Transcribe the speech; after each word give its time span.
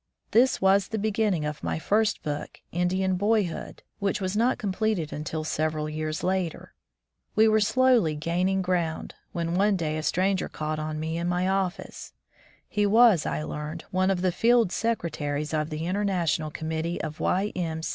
This 0.31 0.59
was 0.59 0.87
the 0.87 0.97
beginning 0.97 1.45
of 1.45 1.61
my 1.61 1.77
first 1.77 2.23
book, 2.23 2.59
"Indian 2.71 3.17
Boyhood," 3.17 3.83
which 3.99 4.19
was 4.19 4.35
not 4.35 4.57
completed 4.57 5.13
until 5.13 5.43
several 5.43 5.87
years 5.87 6.23
later. 6.23 6.73
We 7.35 7.47
were 7.47 7.59
slowly 7.59 8.15
gaining 8.15 8.63
ground, 8.63 9.13
when 9.31 9.53
one 9.53 9.75
day 9.75 9.99
a 9.99 10.01
stranger 10.01 10.49
called 10.49 10.79
on 10.79 10.99
me 10.99 11.17
in 11.19 11.27
my 11.27 11.47
office. 11.47 12.13
He 12.67 12.87
was, 12.87 13.27
I 13.27 13.43
learned, 13.43 13.83
one 13.91 14.09
of 14.09 14.21
the 14.23 14.31
field 14.31 14.71
secretaries 14.71 15.53
of 15.53 15.69
the 15.69 15.85
International 15.85 16.49
Committee 16.49 16.99
of 16.99 17.19
Y. 17.19 17.51
M. 17.55 17.81